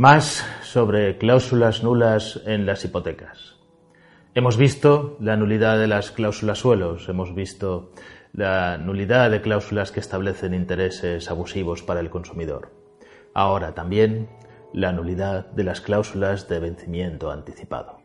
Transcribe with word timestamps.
Más 0.00 0.42
sobre 0.62 1.18
cláusulas 1.18 1.82
nulas 1.82 2.40
en 2.46 2.64
las 2.64 2.86
hipotecas. 2.86 3.56
Hemos 4.34 4.56
visto 4.56 5.18
la 5.20 5.36
nulidad 5.36 5.78
de 5.78 5.88
las 5.88 6.10
cláusulas 6.10 6.56
suelos, 6.56 7.06
hemos 7.10 7.34
visto 7.34 7.92
la 8.32 8.78
nulidad 8.78 9.30
de 9.30 9.42
cláusulas 9.42 9.92
que 9.92 10.00
establecen 10.00 10.54
intereses 10.54 11.30
abusivos 11.30 11.82
para 11.82 12.00
el 12.00 12.08
consumidor. 12.08 12.72
Ahora 13.34 13.74
también 13.74 14.30
la 14.72 14.90
nulidad 14.90 15.50
de 15.50 15.64
las 15.64 15.82
cláusulas 15.82 16.48
de 16.48 16.60
vencimiento 16.60 17.30
anticipado. 17.30 17.98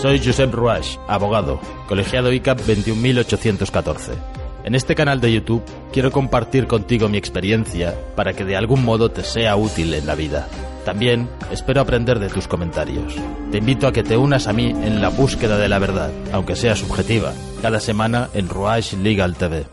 Soy 0.00 0.24
Josep 0.24 0.54
Ruach, 0.54 0.96
abogado, 1.06 1.60
colegiado 1.86 2.32
ICAP 2.32 2.60
21814. 2.60 4.39
En 4.70 4.76
este 4.76 4.94
canal 4.94 5.20
de 5.20 5.32
YouTube 5.32 5.64
quiero 5.92 6.12
compartir 6.12 6.68
contigo 6.68 7.08
mi 7.08 7.18
experiencia 7.18 7.92
para 8.14 8.34
que 8.34 8.44
de 8.44 8.54
algún 8.54 8.84
modo 8.84 9.10
te 9.10 9.24
sea 9.24 9.56
útil 9.56 9.92
en 9.94 10.06
la 10.06 10.14
vida. 10.14 10.46
También 10.84 11.28
espero 11.50 11.80
aprender 11.80 12.20
de 12.20 12.28
tus 12.28 12.46
comentarios. 12.46 13.16
Te 13.50 13.58
invito 13.58 13.88
a 13.88 13.92
que 13.92 14.04
te 14.04 14.16
unas 14.16 14.46
a 14.46 14.52
mí 14.52 14.68
en 14.68 15.00
la 15.02 15.08
búsqueda 15.08 15.58
de 15.58 15.68
la 15.68 15.80
verdad, 15.80 16.12
aunque 16.32 16.54
sea 16.54 16.76
subjetiva, 16.76 17.32
cada 17.60 17.80
semana 17.80 18.28
en 18.32 18.48
Ruach 18.48 18.92
Legal 18.92 19.34
TV. 19.34 19.66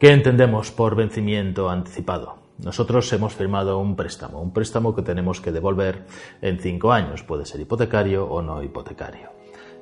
¿Qué 0.00 0.10
entendemos 0.10 0.72
por 0.72 0.96
vencimiento 0.96 1.70
anticipado? 1.70 2.38
Nosotros 2.58 3.12
hemos 3.12 3.34
firmado 3.34 3.78
un 3.78 3.94
préstamo, 3.94 4.42
un 4.42 4.52
préstamo 4.52 4.96
que 4.96 5.02
tenemos 5.02 5.40
que 5.40 5.52
devolver 5.52 6.06
en 6.42 6.58
cinco 6.58 6.90
años, 6.90 7.22
puede 7.22 7.46
ser 7.46 7.60
hipotecario 7.60 8.26
o 8.26 8.42
no 8.42 8.64
hipotecario, 8.64 9.30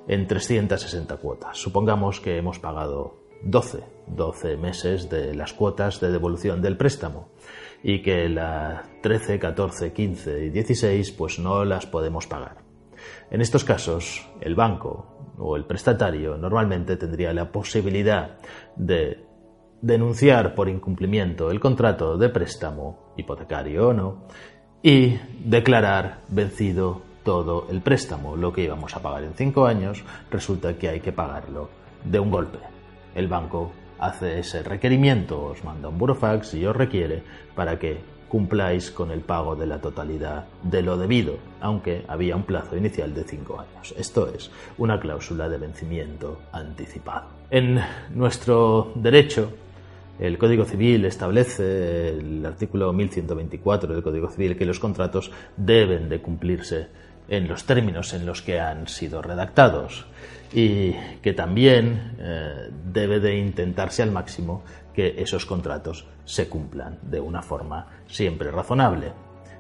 en 0.09 0.27
360 0.27 1.17
cuotas. 1.17 1.57
Supongamos 1.57 2.21
que 2.21 2.37
hemos 2.37 2.59
pagado 2.59 3.25
12, 3.43 3.85
12 4.07 4.57
meses 4.57 5.11
de 5.11 5.35
las 5.35 5.53
cuotas 5.53 6.01
de 6.01 6.11
devolución 6.11 6.63
del 6.63 6.77
préstamo 6.77 7.29
y 7.83 8.03
que 8.03 8.29
la 8.29 8.85
13, 9.03 9.39
14, 9.39 9.93
15 9.93 10.45
y 10.47 10.51
16 10.51 11.13
pues 11.13 11.39
no 11.39 11.65
las 11.65 11.87
podemos 11.87 12.27
pagar. 12.27 12.59
En 13.31 13.41
estos 13.41 13.65
casos, 13.65 14.27
el 14.41 14.55
banco 14.55 15.35
o 15.39 15.57
el 15.57 15.65
prestatario 15.65 16.37
normalmente 16.37 16.97
tendría 16.97 17.33
la 17.33 17.51
posibilidad 17.53 18.39
de 18.75 19.25
denunciar 19.83 20.55
por 20.55 20.69
incumplimiento 20.69 21.51
el 21.51 21.61
contrato 21.61 22.17
de 22.17 22.29
préstamo, 22.29 23.13
hipotecario 23.17 23.89
o 23.89 23.93
no, 23.93 24.27
y 24.83 25.19
declarar 25.45 26.23
vencido 26.29 27.03
todo 27.25 27.67
el 27.71 27.83
préstamo. 27.83 28.37
Lo 28.37 28.53
que 28.53 28.63
íbamos 28.63 28.95
a 28.97 29.03
pagar 29.03 29.25
en 29.25 29.35
cinco 29.35 29.67
años, 29.67 30.05
resulta 30.31 30.79
que 30.79 30.89
hay 30.89 31.01
que 31.01 31.13
pagarlo 31.13 31.69
de 32.05 32.21
un 32.21 32.31
golpe. 32.31 32.76
El 33.17 33.29
banco 33.29 33.73
hace 33.99 34.41
ese 34.41 34.63
requerimiento, 34.63 35.43
os 35.43 35.65
manda 35.65 35.89
un 35.89 35.97
burofax 35.97 36.53
y 36.53 36.67
os 36.67 36.77
requiere 36.77 37.23
para 37.55 37.79
que 37.79 37.97
cumpláis 38.29 38.91
con 38.91 39.11
el 39.11 39.23
pago 39.23 39.57
de 39.57 39.67
la 39.67 39.81
totalidad 39.81 40.45
de 40.63 40.83
lo 40.83 40.99
debido, 40.99 41.39
aunque 41.63 42.05
había 42.09 42.37
un 42.37 42.43
plazo 42.43 42.77
inicial 42.77 43.15
de 43.15 43.25
cinco 43.25 43.59
años. 43.59 43.95
Esto 43.97 44.29
es 44.29 44.51
una 44.77 45.01
cláusula 45.01 45.49
de 45.49 45.57
vencimiento 45.57 46.43
anticipado. 46.53 47.29
En 47.51 47.81
nuestro 48.15 48.93
derecho, 48.97 49.51
el 50.19 50.37
Código 50.37 50.67
Civil 50.67 51.07
establece, 51.07 52.11
el 52.11 52.45
artículo 52.45 52.93
1124 52.93 53.95
del 53.95 54.03
Código 54.03 54.29
Civil, 54.29 54.59
que 54.59 54.67
los 54.67 54.79
contratos 54.79 55.31
deben 55.57 56.11
de 56.11 56.21
cumplirse 56.21 56.89
en 57.29 57.49
los 57.49 57.65
términos 57.65 58.13
en 58.15 58.27
los 58.27 58.43
que 58.43 58.61
han 58.61 58.89
sido 58.89 59.23
redactados 59.23 60.07
y 60.53 60.93
que 61.23 61.33
también 61.33 62.17
eh, 62.19 62.71
debe 62.93 63.21
de 63.21 63.37
intentarse 63.39 64.03
al 64.03 64.13
máximo 64.13 64.63
que 64.95 65.15
esos 65.19 65.45
contratos 65.45 66.07
se 66.25 66.49
cumplan 66.49 66.99
de 67.03 67.21
una 67.21 67.43
forma 67.43 67.87
siempre 68.07 68.51
razonable. 68.51 69.13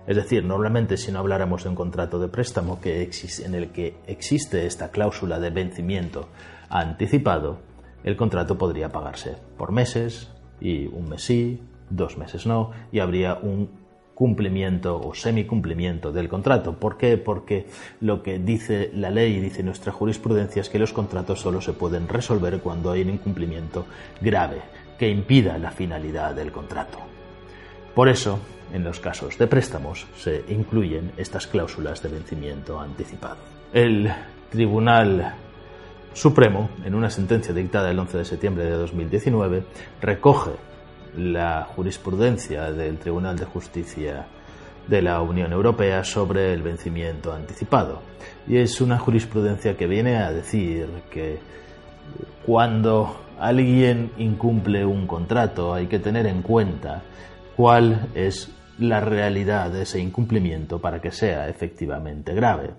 Es 0.06 0.16
decir, 0.16 0.44
normalmente 0.44 0.96
si 0.96 1.10
no 1.10 1.18
habláramos 1.18 1.64
de 1.64 1.70
un 1.70 1.74
contrato 1.74 2.18
de 2.18 2.28
préstamo 2.28 2.80
que 2.80 3.10
en 3.44 3.54
el 3.54 3.70
que 3.72 3.96
existe 4.06 4.66
esta 4.66 4.90
cláusula 4.90 5.40
de 5.40 5.50
vencimiento 5.50 6.28
anticipado, 6.68 7.58
el 8.04 8.16
contrato 8.16 8.56
podría 8.56 8.90
pagarse 8.90 9.36
por 9.58 9.72
meses, 9.72 10.30
y 10.60 10.86
un 10.86 11.08
mes 11.08 11.22
sí, 11.24 11.60
dos 11.90 12.16
meses 12.16 12.46
no, 12.46 12.70
y 12.92 13.00
habría 13.00 13.34
un 13.34 13.85
cumplimiento 14.16 14.98
o 14.98 15.14
semicumplimiento 15.14 16.10
del 16.10 16.30
contrato. 16.30 16.72
¿Por 16.72 16.96
qué? 16.96 17.18
Porque 17.18 17.66
lo 18.00 18.22
que 18.22 18.38
dice 18.38 18.90
la 18.94 19.10
ley 19.10 19.36
y 19.36 19.40
dice 19.40 19.62
nuestra 19.62 19.92
jurisprudencia 19.92 20.62
es 20.62 20.70
que 20.70 20.78
los 20.78 20.94
contratos 20.94 21.42
solo 21.42 21.60
se 21.60 21.74
pueden 21.74 22.08
resolver 22.08 22.60
cuando 22.60 22.90
hay 22.90 23.02
un 23.02 23.10
incumplimiento 23.10 23.84
grave 24.22 24.62
que 24.98 25.10
impida 25.10 25.58
la 25.58 25.70
finalidad 25.70 26.34
del 26.34 26.50
contrato. 26.50 26.98
Por 27.94 28.08
eso, 28.08 28.38
en 28.72 28.84
los 28.84 29.00
casos 29.00 29.36
de 29.36 29.48
préstamos 29.48 30.06
se 30.16 30.44
incluyen 30.48 31.12
estas 31.18 31.46
cláusulas 31.46 32.02
de 32.02 32.08
vencimiento 32.08 32.80
anticipado. 32.80 33.36
El 33.70 34.10
Tribunal 34.50 35.34
Supremo, 36.14 36.70
en 36.86 36.94
una 36.94 37.10
sentencia 37.10 37.52
dictada 37.52 37.90
el 37.90 37.98
11 37.98 38.16
de 38.16 38.24
septiembre 38.24 38.64
de 38.64 38.70
2019, 38.70 39.62
recoge 40.00 40.52
la 41.16 41.64
jurisprudencia 41.64 42.72
del 42.72 42.98
Tribunal 42.98 43.36
de 43.38 43.44
Justicia 43.44 44.26
de 44.86 45.02
la 45.02 45.20
Unión 45.20 45.52
Europea 45.52 46.04
sobre 46.04 46.52
el 46.52 46.62
vencimiento 46.62 47.32
anticipado. 47.32 48.00
Y 48.46 48.58
es 48.58 48.80
una 48.80 48.98
jurisprudencia 48.98 49.76
que 49.76 49.86
viene 49.86 50.16
a 50.16 50.32
decir 50.32 50.88
que 51.10 51.38
cuando 52.44 53.20
alguien 53.38 54.12
incumple 54.18 54.84
un 54.84 55.06
contrato 55.06 55.74
hay 55.74 55.86
que 55.86 55.98
tener 55.98 56.26
en 56.26 56.42
cuenta 56.42 57.02
cuál 57.56 58.08
es 58.14 58.52
la 58.78 59.00
realidad 59.00 59.70
de 59.70 59.82
ese 59.82 60.00
incumplimiento 60.00 60.80
para 60.80 61.00
que 61.00 61.10
sea 61.10 61.48
efectivamente 61.48 62.34
grave. 62.34 62.74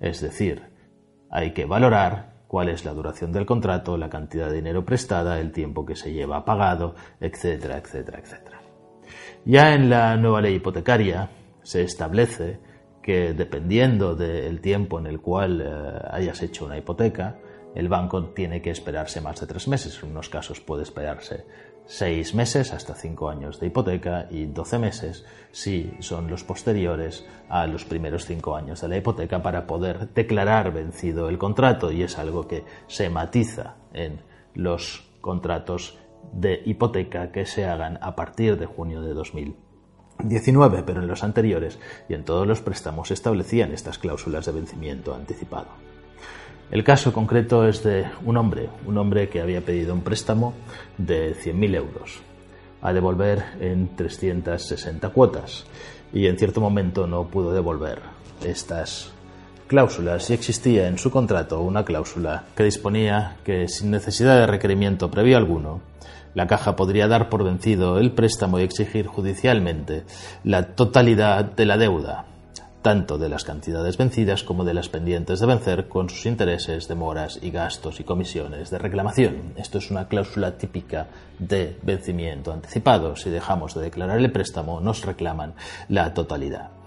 Es 0.00 0.20
decir, 0.20 0.62
hay 1.30 1.52
que 1.52 1.66
valorar 1.66 2.29
cuál 2.50 2.68
es 2.68 2.84
la 2.84 2.92
duración 2.92 3.30
del 3.30 3.46
contrato, 3.46 3.96
la 3.96 4.10
cantidad 4.10 4.48
de 4.48 4.56
dinero 4.56 4.84
prestada, 4.84 5.38
el 5.38 5.52
tiempo 5.52 5.86
que 5.86 5.94
se 5.94 6.12
lleva 6.12 6.44
pagado, 6.44 6.96
etcétera, 7.20 7.78
etcétera, 7.78 8.18
etcétera. 8.18 8.60
Ya 9.44 9.72
en 9.72 9.88
la 9.88 10.16
nueva 10.16 10.40
ley 10.40 10.56
hipotecaria 10.56 11.30
se 11.62 11.84
establece 11.84 12.58
que 13.04 13.34
dependiendo 13.34 14.16
del 14.16 14.60
tiempo 14.60 14.98
en 14.98 15.06
el 15.06 15.20
cual 15.20 15.60
eh, 15.60 16.08
hayas 16.10 16.42
hecho 16.42 16.64
una 16.64 16.76
hipoteca, 16.76 17.38
el 17.74 17.88
banco 17.88 18.24
tiene 18.30 18.62
que 18.62 18.70
esperarse 18.70 19.20
más 19.20 19.40
de 19.40 19.46
tres 19.46 19.68
meses. 19.68 20.02
En 20.02 20.10
unos 20.10 20.28
casos 20.28 20.60
puede 20.60 20.82
esperarse 20.82 21.46
seis 21.86 22.34
meses 22.34 22.72
hasta 22.72 22.94
cinco 22.94 23.30
años 23.30 23.58
de 23.58 23.66
hipoteca 23.66 24.28
y 24.30 24.46
doce 24.46 24.78
meses 24.78 25.24
si 25.50 25.92
son 25.98 26.30
los 26.30 26.44
posteriores 26.44 27.26
a 27.48 27.66
los 27.66 27.84
primeros 27.84 28.26
cinco 28.26 28.54
años 28.54 28.80
de 28.80 28.88
la 28.88 28.96
hipoteca 28.98 29.42
para 29.42 29.66
poder 29.66 30.12
declarar 30.14 30.72
vencido 30.72 31.28
el 31.28 31.38
contrato 31.38 31.90
y 31.90 32.02
es 32.02 32.16
algo 32.18 32.46
que 32.46 32.64
se 32.86 33.10
matiza 33.10 33.74
en 33.92 34.20
los 34.54 35.10
contratos 35.20 35.98
de 36.32 36.62
hipoteca 36.64 37.32
que 37.32 37.44
se 37.44 37.64
hagan 37.64 37.98
a 38.02 38.14
partir 38.14 38.56
de 38.56 38.66
junio 38.66 39.02
de 39.02 39.12
2019, 39.14 40.84
pero 40.84 41.00
en 41.00 41.08
los 41.08 41.24
anteriores 41.24 41.80
y 42.08 42.14
en 42.14 42.24
todos 42.24 42.46
los 42.46 42.60
préstamos 42.60 43.08
se 43.08 43.14
establecían 43.14 43.72
estas 43.72 43.98
cláusulas 43.98 44.46
de 44.46 44.52
vencimiento 44.52 45.12
anticipado. 45.12 45.89
El 46.70 46.84
caso 46.84 47.12
concreto 47.12 47.66
es 47.66 47.82
de 47.82 48.06
un 48.24 48.36
hombre, 48.36 48.68
un 48.86 48.96
hombre 48.96 49.28
que 49.28 49.40
había 49.40 49.60
pedido 49.60 49.92
un 49.92 50.02
préstamo 50.02 50.54
de 50.98 51.34
100.000 51.34 51.74
euros 51.74 52.20
a 52.80 52.92
devolver 52.92 53.42
en 53.60 53.96
360 53.96 55.08
cuotas 55.08 55.64
y 56.12 56.26
en 56.26 56.38
cierto 56.38 56.60
momento 56.60 57.08
no 57.08 57.26
pudo 57.26 57.52
devolver 57.52 57.98
estas 58.44 59.12
cláusulas. 59.66 60.30
Y 60.30 60.34
existía 60.34 60.86
en 60.86 60.98
su 60.98 61.10
contrato 61.10 61.60
una 61.60 61.84
cláusula 61.84 62.44
que 62.54 62.62
disponía 62.62 63.36
que 63.42 63.66
sin 63.66 63.90
necesidad 63.90 64.36
de 64.36 64.46
requerimiento 64.46 65.10
previo 65.10 65.38
alguno 65.38 65.80
la 66.34 66.46
caja 66.46 66.76
podría 66.76 67.08
dar 67.08 67.28
por 67.28 67.42
vencido 67.42 67.98
el 67.98 68.12
préstamo 68.12 68.60
y 68.60 68.62
exigir 68.62 69.08
judicialmente 69.08 70.04
la 70.44 70.76
totalidad 70.76 71.44
de 71.44 71.66
la 71.66 71.76
deuda 71.76 72.26
tanto 72.82 73.18
de 73.18 73.28
las 73.28 73.44
cantidades 73.44 73.96
vencidas 73.96 74.42
como 74.42 74.64
de 74.64 74.74
las 74.74 74.88
pendientes 74.88 75.40
de 75.40 75.46
vencer 75.46 75.88
con 75.88 76.08
sus 76.08 76.26
intereses, 76.26 76.88
demoras 76.88 77.38
y 77.42 77.50
gastos 77.50 78.00
y 78.00 78.04
comisiones 78.04 78.70
de 78.70 78.78
reclamación. 78.78 79.52
Esto 79.56 79.78
es 79.78 79.90
una 79.90 80.08
cláusula 80.08 80.56
típica 80.56 81.08
de 81.38 81.76
vencimiento 81.82 82.52
anticipado. 82.52 83.16
Si 83.16 83.30
dejamos 83.30 83.74
de 83.74 83.82
declarar 83.82 84.18
el 84.18 84.32
préstamo, 84.32 84.80
nos 84.80 85.04
reclaman 85.04 85.54
la 85.88 86.14
totalidad. 86.14 86.79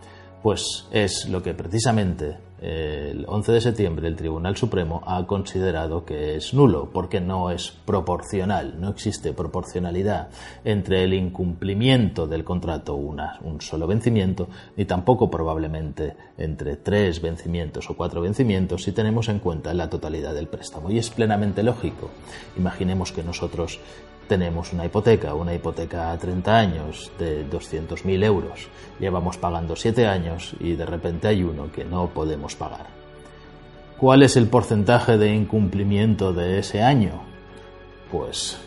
Pues 0.44 0.86
es 0.92 1.30
lo 1.30 1.42
que 1.42 1.54
precisamente 1.54 2.36
el 2.60 3.26
11 3.28 3.52
de 3.54 3.62
septiembre 3.62 4.08
el 4.10 4.18
Tribunal 4.18 4.58
Supremo 4.58 5.02
ha 5.06 5.26
considerado 5.26 6.04
que 6.04 6.36
es 6.36 6.54
nulo 6.54 6.90
porque 6.92 7.22
no 7.22 7.50
es 7.50 7.72
proporcional, 7.86 8.80
no 8.80 8.90
existe 8.90 9.32
proporcionalidad 9.32 10.28
entre 10.66 11.06
el 11.06 11.14
incumplimiento 11.14 12.28
del 12.28 12.44
contrato, 12.44 12.96
un 12.96 13.62
solo 13.62 13.88
vencimiento, 13.88 14.50
ni 14.76 14.84
tampoco 14.84 15.32
probablemente 15.32 16.18
entre 16.38 16.76
tres 16.76 17.22
vencimientos 17.22 17.90
o 17.90 17.96
cuatro 17.96 18.20
vencimientos 18.20 18.84
si 18.84 18.92
tenemos 18.92 19.30
en 19.30 19.40
cuenta 19.40 19.74
la 19.74 19.90
totalidad 19.90 20.34
del 20.34 20.48
préstamo. 20.48 20.92
Y 20.92 20.98
es 20.98 21.10
plenamente 21.10 21.64
lógico. 21.64 22.10
Imaginemos 22.58 23.14
que 23.14 23.24
nosotros 23.24 23.80
tenemos 24.28 24.74
una 24.74 24.86
hipoteca, 24.86 25.34
una 25.34 25.54
hipoteca 25.54 26.12
a 26.12 26.18
30 26.18 26.58
años 26.58 27.12
de 27.20 27.46
200.000 27.50 28.24
euros, 28.24 28.68
llevamos 29.00 29.38
pagando 29.38 29.76
7 29.76 30.06
años 30.08 30.56
y 30.60 30.76
de 30.76 30.86
repente 30.86 31.28
hay 31.28 31.44
uno 31.44 31.72
que 31.72 31.86
no 31.86 32.08
podemos 32.08 32.56
pagar. 32.56 32.88
¿Cuál 33.98 34.24
es 34.24 34.36
el 34.36 34.48
porcentaje 34.48 35.18
de 35.18 35.34
incumplimiento 35.34 36.34
de 36.34 36.60
ese 36.60 36.82
año? 36.82 37.22
Pues, 38.12 38.58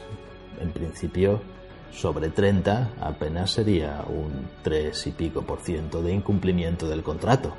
en 0.61 0.71
principio, 0.71 1.41
sobre 1.93 2.31
30 2.31 2.93
apenas 3.01 3.51
sería 3.51 4.05
un 4.09 4.49
3 4.63 5.07
y 5.07 5.11
pico 5.13 5.43
por 5.43 5.61
ciento 5.61 6.03
de 6.03 6.13
incumplimiento 6.13 6.89
del 6.89 7.03
contrato. 7.03 7.55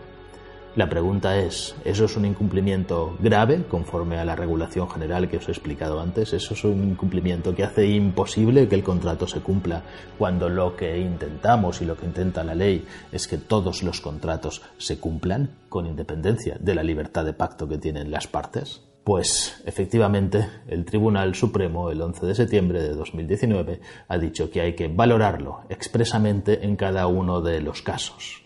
La 0.78 0.90
pregunta 0.90 1.40
es, 1.40 1.76
¿eso 1.86 2.06
es 2.06 2.16
un 2.18 2.26
incumplimiento 2.26 3.18
grave 3.20 3.64
conforme 3.68 4.20
a 4.20 4.26
la 4.26 4.36
regulación 4.36 4.88
general 4.88 5.28
que 5.28 5.38
os 5.38 5.48
he 5.48 5.52
explicado 5.52 6.00
antes? 6.00 6.34
¿Eso 6.34 6.54
es 6.54 6.64
un 6.64 6.84
incumplimiento 6.90 7.56
que 7.56 7.64
hace 7.64 7.88
imposible 7.88 8.68
que 8.68 8.76
el 8.76 8.84
contrato 8.84 9.26
se 9.26 9.40
cumpla 9.40 9.82
cuando 10.20 10.50
lo 10.50 10.76
que 10.76 11.00
intentamos 11.00 11.82
y 11.82 11.86
lo 11.86 11.98
que 11.98 12.06
intenta 12.06 12.44
la 12.44 12.54
ley 12.54 12.86
es 13.12 13.28
que 13.28 13.40
todos 13.40 13.82
los 13.82 14.02
contratos 14.02 14.62
se 14.78 15.00
cumplan 15.00 15.50
con 15.68 15.88
independencia 15.88 16.58
de 16.60 16.76
la 16.76 16.84
libertad 16.84 17.26
de 17.26 17.34
pacto 17.34 17.68
que 17.68 17.80
tienen 17.80 18.12
las 18.12 18.28
partes? 18.28 18.84
Pues 19.04 19.64
efectivamente 19.66 20.48
el 20.68 20.86
Tribunal 20.86 21.34
Supremo 21.34 21.90
el 21.90 22.00
11 22.04 22.24
de 22.24 22.36
septiembre 22.36 22.84
de 22.84 22.94
2019 22.94 23.82
ha 24.08 24.18
dicho 24.20 24.52
que 24.52 24.62
hay 24.62 24.76
que 24.76 24.90
valorarlo 24.90 25.62
expresamente 25.70 26.64
en 26.64 26.76
cada 26.76 27.08
uno 27.08 27.42
de 27.42 27.62
los 27.62 27.82
casos. 27.82 28.44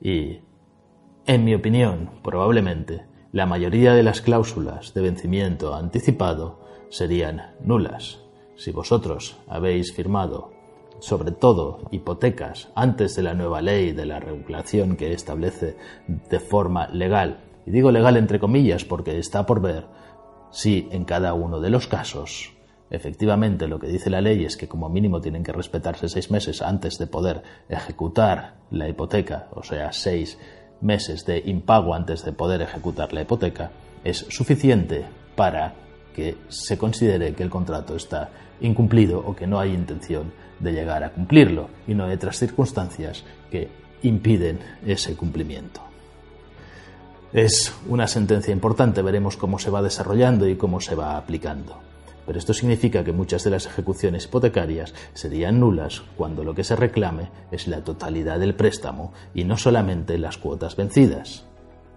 Y 0.00 0.42
en 1.26 1.44
mi 1.44 1.54
opinión, 1.54 2.10
probablemente, 2.22 3.04
la 3.30 3.46
mayoría 3.46 3.94
de 3.94 4.02
las 4.02 4.20
cláusulas 4.20 4.92
de 4.94 5.02
vencimiento 5.02 5.74
anticipado 5.74 6.60
serían 6.88 7.54
nulas. 7.64 8.20
Si 8.56 8.72
vosotros 8.72 9.38
habéis 9.48 9.94
firmado, 9.94 10.52
sobre 10.98 11.32
todo, 11.32 11.80
hipotecas 11.90 12.70
antes 12.74 13.16
de 13.16 13.22
la 13.22 13.34
nueva 13.34 13.62
ley 13.62 13.92
de 13.92 14.06
la 14.06 14.20
regulación 14.20 14.96
que 14.96 15.12
establece 15.12 15.76
de 16.06 16.40
forma 16.40 16.88
legal, 16.88 17.40
y 17.66 17.70
digo 17.70 17.90
legal 17.90 18.16
entre 18.16 18.40
comillas 18.40 18.84
porque 18.84 19.18
está 19.18 19.46
por 19.46 19.60
ver 19.60 19.86
si 20.50 20.88
en 20.90 21.04
cada 21.04 21.34
uno 21.34 21.60
de 21.60 21.70
los 21.70 21.86
casos 21.86 22.52
efectivamente 22.92 23.68
lo 23.68 23.78
que 23.78 23.86
dice 23.86 24.10
la 24.10 24.20
ley 24.20 24.44
es 24.44 24.58
que 24.58 24.68
como 24.68 24.90
mínimo 24.90 25.20
tienen 25.20 25.42
que 25.42 25.52
respetarse 25.52 26.10
seis 26.10 26.30
meses 26.30 26.60
antes 26.60 26.98
de 26.98 27.06
poder 27.06 27.42
ejecutar 27.70 28.56
la 28.70 28.86
hipoteca, 28.86 29.48
o 29.52 29.62
sea, 29.62 29.92
seis 29.92 30.38
meses 30.82 31.24
de 31.24 31.42
impago 31.46 31.94
antes 31.94 32.24
de 32.24 32.32
poder 32.32 32.62
ejecutar 32.62 33.12
la 33.12 33.22
hipoteca 33.22 33.70
es 34.04 34.26
suficiente 34.28 35.06
para 35.36 35.74
que 36.14 36.36
se 36.48 36.76
considere 36.76 37.34
que 37.34 37.42
el 37.42 37.50
contrato 37.50 37.96
está 37.96 38.30
incumplido 38.60 39.18
o 39.18 39.34
que 39.34 39.46
no 39.46 39.58
hay 39.58 39.72
intención 39.72 40.32
de 40.58 40.72
llegar 40.72 41.02
a 41.04 41.10
cumplirlo 41.10 41.68
y 41.86 41.94
no 41.94 42.04
hay 42.04 42.14
otras 42.14 42.38
circunstancias 42.38 43.24
que 43.50 43.68
impiden 44.02 44.58
ese 44.86 45.16
cumplimiento. 45.16 45.80
Es 47.32 47.74
una 47.88 48.06
sentencia 48.06 48.52
importante, 48.52 49.00
veremos 49.00 49.36
cómo 49.36 49.58
se 49.58 49.70
va 49.70 49.80
desarrollando 49.80 50.46
y 50.46 50.56
cómo 50.56 50.80
se 50.80 50.94
va 50.94 51.16
aplicando. 51.16 51.78
Pero 52.26 52.38
esto 52.38 52.54
significa 52.54 53.04
que 53.04 53.12
muchas 53.12 53.44
de 53.44 53.50
las 53.50 53.66
ejecuciones 53.66 54.26
hipotecarias 54.26 54.94
serían 55.14 55.60
nulas 55.60 56.02
cuando 56.16 56.44
lo 56.44 56.54
que 56.54 56.64
se 56.64 56.76
reclame 56.76 57.30
es 57.50 57.66
la 57.68 57.82
totalidad 57.82 58.38
del 58.38 58.54
préstamo 58.54 59.12
y 59.34 59.44
no 59.44 59.56
solamente 59.56 60.18
las 60.18 60.38
cuotas 60.38 60.76
vencidas. 60.76 61.44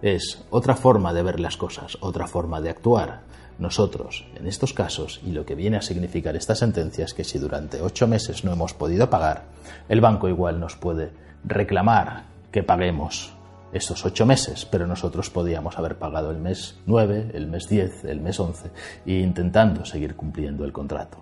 Es 0.02 0.44
otra 0.50 0.74
forma 0.74 1.12
de 1.12 1.22
ver 1.22 1.40
las 1.40 1.56
cosas, 1.56 1.96
otra 2.00 2.26
forma 2.26 2.60
de 2.60 2.70
actuar. 2.70 3.20
Nosotros, 3.58 4.26
en 4.34 4.46
estos 4.46 4.74
casos, 4.74 5.20
y 5.24 5.32
lo 5.32 5.46
que 5.46 5.54
viene 5.54 5.78
a 5.78 5.82
significar 5.82 6.36
esta 6.36 6.54
sentencia 6.54 7.06
es 7.06 7.14
que 7.14 7.24
si 7.24 7.38
durante 7.38 7.80
ocho 7.80 8.06
meses 8.06 8.44
no 8.44 8.52
hemos 8.52 8.74
podido 8.74 9.08
pagar, 9.08 9.44
el 9.88 10.02
banco 10.02 10.28
igual 10.28 10.60
nos 10.60 10.76
puede 10.76 11.12
reclamar 11.44 12.24
que 12.52 12.62
paguemos 12.62 13.35
estos 13.72 14.04
ocho 14.04 14.26
meses, 14.26 14.64
pero 14.64 14.86
nosotros 14.86 15.30
podíamos 15.30 15.78
haber 15.78 15.98
pagado 15.98 16.30
el 16.30 16.38
mes 16.38 16.78
9, 16.86 17.30
el 17.34 17.46
mes 17.46 17.68
10, 17.68 18.04
el 18.04 18.20
mes 18.20 18.38
11 18.38 18.70
e 19.06 19.12
intentando 19.14 19.84
seguir 19.84 20.16
cumpliendo 20.16 20.64
el 20.64 20.72
contrato. 20.72 21.18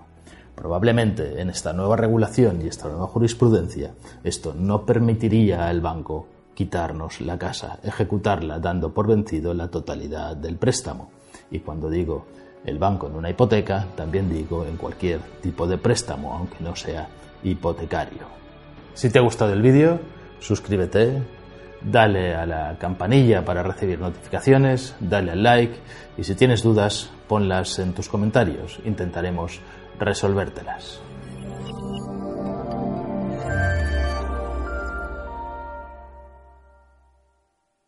Probablemente 0.55 1.41
en 1.41 1.51
esta 1.51 1.73
nueva 1.73 1.97
regulación 1.97 2.63
y 2.63 2.69
esta 2.69 2.89
nueva 2.89 3.09
jurisprudencia 3.09 3.95
esto 4.23 4.55
no 4.55 4.87
permitiría 4.87 5.67
al 5.67 5.81
banco 5.81 6.29
quitarnos 6.55 7.21
la 7.21 7.37
casa, 7.37 7.81
ejecutarla 7.83 8.61
dando 8.61 8.95
por 8.95 9.09
vencido 9.09 9.53
la 9.53 9.69
totalidad 9.69 10.37
del 10.37 10.57
préstamo. 10.57 11.11
Y 11.51 11.59
cuando 11.61 11.91
digo 11.91 12.27
el 12.65 12.79
banco 12.79 13.09
en 13.09 13.17
una 13.17 13.31
hipoteca, 13.31 13.87
también 13.97 14.31
digo 14.31 14.65
en 14.65 14.77
cualquier 14.77 15.21
tipo 15.43 15.67
de 15.67 15.77
préstamo, 15.77 16.33
aunque 16.33 16.63
no 16.63 16.77
sea 16.77 17.09
hipotecario. 17.43 18.23
Si 18.95 19.11
te 19.11 19.19
ha 19.19 19.23
gustado 19.23 19.53
el 19.53 19.61
vídeo, 19.61 19.99
suscríbete, 20.39 21.21
dale 21.85 22.35
a 22.35 22.47
la 22.47 22.77
campanilla 22.79 23.45
para 23.45 23.63
recibir 23.63 23.99
notificaciones, 23.99 24.97
dale 25.01 25.33
al 25.33 25.43
like 25.43 25.79
y 26.17 26.25
si 26.25 26.35
tienes 26.35 26.63
dudas, 26.63 27.11
ponlas 27.29 27.79
en 27.79 27.93
tus 27.93 28.09
comentarios. 28.09 28.81
Intentaremos 28.85 29.61
resolvértelas. 29.99 31.01